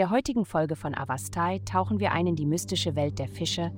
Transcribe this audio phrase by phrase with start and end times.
[0.00, 3.70] der heutigen Folge von Avastai tauchen wir ein in die mystische Welt der Fische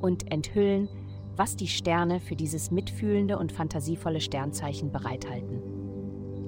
[0.00, 0.88] und enthüllen,
[1.36, 5.62] was die Sterne für dieses mitfühlende und fantasievolle Sternzeichen bereithalten.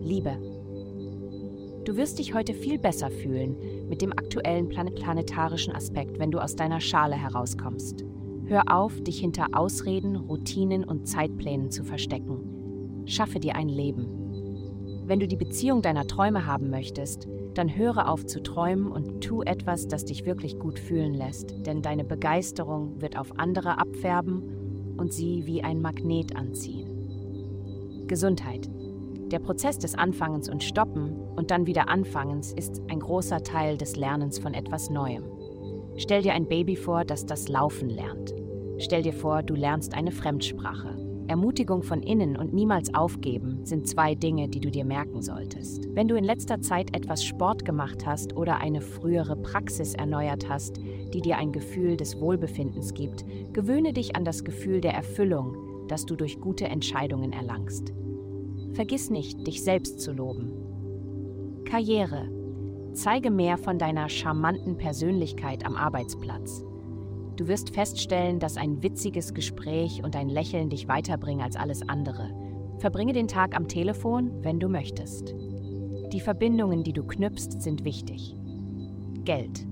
[0.00, 0.36] Liebe.
[1.84, 3.54] Du wirst dich heute viel besser fühlen
[3.88, 8.04] mit dem aktuellen planetarischen Aspekt, wenn du aus deiner Schale herauskommst.
[8.46, 13.04] Hör auf, dich hinter Ausreden, Routinen und Zeitplänen zu verstecken.
[13.06, 14.19] Schaffe dir ein Leben.
[15.04, 19.42] Wenn du die Beziehung deiner Träume haben möchtest, dann höre auf zu träumen und tu
[19.42, 25.12] etwas, das dich wirklich gut fühlen lässt, denn deine Begeisterung wird auf andere abfärben und
[25.12, 28.06] sie wie ein Magnet anziehen.
[28.06, 28.70] Gesundheit.
[29.30, 33.96] Der Prozess des Anfangens und Stoppen und dann wieder Anfangens ist ein großer Teil des
[33.96, 35.24] Lernens von etwas Neuem.
[35.96, 38.34] Stell dir ein Baby vor, das das Laufen lernt.
[38.78, 41.09] Stell dir vor, du lernst eine Fremdsprache.
[41.30, 45.88] Ermutigung von innen und niemals aufgeben sind zwei Dinge, die du dir merken solltest.
[45.94, 50.78] Wenn du in letzter Zeit etwas Sport gemacht hast oder eine frühere Praxis erneuert hast,
[51.14, 56.04] die dir ein Gefühl des Wohlbefindens gibt, gewöhne dich an das Gefühl der Erfüllung, das
[56.04, 57.92] du durch gute Entscheidungen erlangst.
[58.72, 60.52] Vergiss nicht, dich selbst zu loben.
[61.64, 62.28] Karriere.
[62.92, 66.64] Zeige mehr von deiner charmanten Persönlichkeit am Arbeitsplatz.
[67.40, 72.28] Du wirst feststellen, dass ein witziges Gespräch und ein Lächeln dich weiterbringen als alles andere.
[72.80, 75.34] Verbringe den Tag am Telefon, wenn du möchtest.
[76.12, 78.36] Die Verbindungen, die du knüpfst, sind wichtig.
[79.24, 79.66] Geld.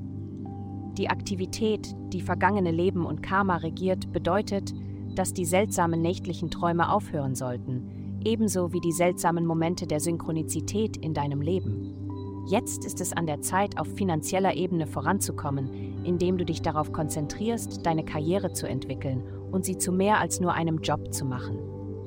[0.96, 4.72] Die Aktivität, die vergangene Leben und Karma regiert, bedeutet,
[5.14, 11.12] dass die seltsamen nächtlichen Träume aufhören sollten, ebenso wie die seltsamen Momente der Synchronizität in
[11.12, 12.46] deinem Leben.
[12.48, 17.84] Jetzt ist es an der Zeit, auf finanzieller Ebene voranzukommen, indem du dich darauf konzentrierst,
[17.84, 21.58] deine Karriere zu entwickeln und sie zu mehr als nur einem Job zu machen.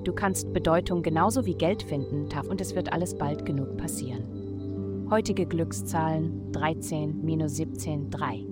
[0.04, 5.08] Du kannst Bedeutung genauso wie Geld finden, und es wird alles bald genug passieren.
[5.12, 8.46] Heutige Glückszahlen 13, minus 17, 3.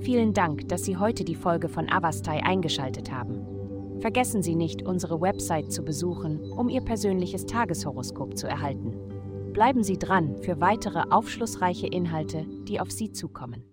[0.00, 4.00] Vielen Dank, dass Sie heute die Folge von Avastai eingeschaltet haben.
[4.00, 8.94] Vergessen Sie nicht, unsere Website zu besuchen, um Ihr persönliches Tageshoroskop zu erhalten.
[9.52, 13.70] Bleiben Sie dran für weitere aufschlussreiche Inhalte, die auf Sie zukommen.